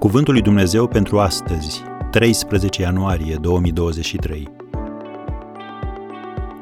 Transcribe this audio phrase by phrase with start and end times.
[0.00, 4.48] Cuvântul lui Dumnezeu pentru astăzi, 13 ianuarie 2023.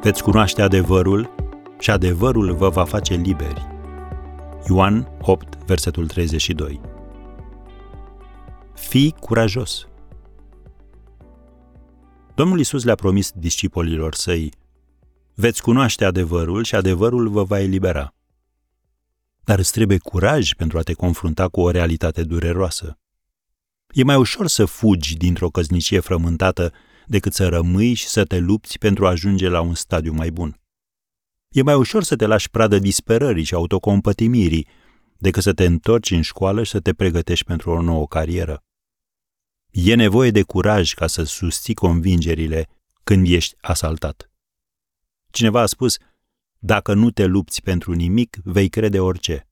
[0.03, 1.35] Veți cunoaște adevărul
[1.79, 3.67] și adevărul vă va face liberi.
[4.69, 6.81] Ioan 8, versetul 32.
[8.75, 9.89] Fii curajos.
[12.35, 14.53] Domnul Isus le-a promis discipolilor săi,
[15.35, 18.15] veți cunoaște adevărul și adevărul vă va elibera.
[19.45, 22.99] Dar îți trebuie curaj pentru a te confrunta cu o realitate dureroasă.
[23.95, 26.73] E mai ușor să fugi dintr-o căznicie frământată
[27.07, 30.61] decât să rămâi și să te lupți pentru a ajunge la un stadiu mai bun.
[31.49, 34.69] E mai ușor să te lași pradă disperării și autocompătimirii
[35.19, 38.63] decât să te întorci în școală și să te pregătești pentru o nouă carieră.
[39.71, 42.69] E nevoie de curaj ca să susții convingerile
[43.05, 44.31] când ești asaltat.
[45.31, 45.97] Cineva a spus,
[46.59, 49.48] dacă nu te lupți pentru nimic, vei crede orice.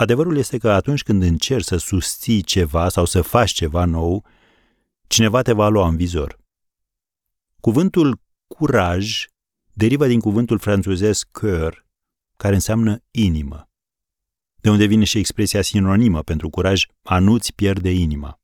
[0.00, 4.24] Adevărul este că atunci când încerci să susții ceva sau să faci ceva nou,
[5.06, 6.38] cineva te va lua în vizor.
[7.60, 9.24] Cuvântul curaj
[9.72, 11.72] derivă din cuvântul franțuzesc cœur,
[12.36, 13.68] care înseamnă inimă,
[14.60, 18.40] de unde vine și expresia sinonimă pentru curaj, a nu-ți pierde inima.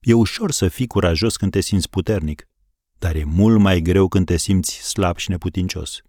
[0.00, 2.48] E ușor să fii curajos când te simți puternic,
[2.98, 6.02] dar e mult mai greu când te simți slab și neputincios.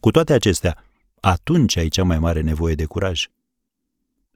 [0.00, 0.84] Cu toate acestea,
[1.20, 3.28] atunci ai cea mai mare nevoie de curaj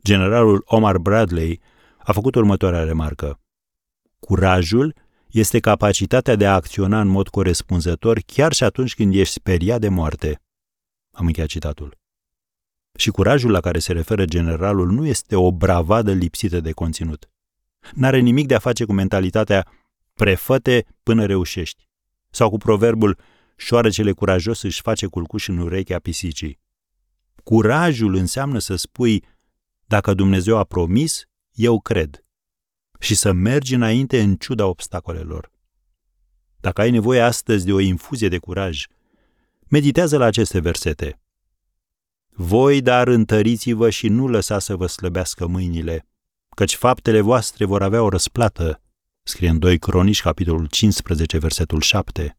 [0.04, 1.60] generalul Omar Bradley
[1.98, 3.40] a făcut următoarea remarcă.
[4.18, 4.94] Curajul
[5.30, 9.88] este capacitatea de a acționa în mod corespunzător chiar și atunci când ești speriat de
[9.88, 10.40] moarte.
[11.10, 11.98] Am încheiat citatul.
[12.98, 17.30] Și curajul la care se referă generalul nu este o bravadă lipsită de conținut.
[17.94, 19.66] N-are nimic de a face cu mentalitatea
[20.14, 21.88] prefăte până reușești.
[22.30, 23.18] Sau cu proverbul
[23.56, 26.58] șoarecele curajos își face culcuș în urechea pisicii.
[27.42, 29.24] Curajul înseamnă să spui
[29.94, 32.24] dacă Dumnezeu a promis, eu cred.
[32.98, 35.50] Și să mergi înainte în ciuda obstacolelor.
[36.60, 38.86] Dacă ai nevoie astăzi de o infuzie de curaj,
[39.68, 41.20] meditează la aceste versete.
[42.28, 46.06] Voi, dar, întăriți-vă și nu lăsați să vă slăbească mâinile,
[46.56, 48.80] căci faptele voastre vor avea o răsplată,
[49.22, 52.38] scrie în 2 Cronici, capitolul 15, versetul 7.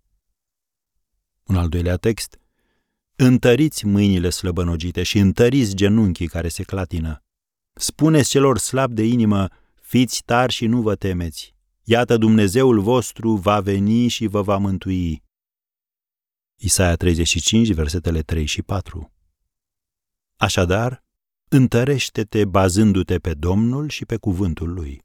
[1.43, 2.39] Un al doilea text.
[3.15, 7.19] Întăriți mâinile slăbănogite și întăriți genunchii care se clatină.
[7.77, 9.47] Spuneți celor slabi de inimă,
[9.81, 11.55] fiți tari și nu vă temeți.
[11.83, 15.23] Iată Dumnezeul vostru va veni și vă va mântui.
[16.55, 19.11] Isaia 35, versetele 3 și 4.
[20.35, 21.03] Așadar,
[21.47, 25.04] întărește-te bazându-te pe Domnul și pe cuvântul Lui.